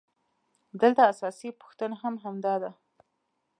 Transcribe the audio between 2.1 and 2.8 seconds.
همدا ده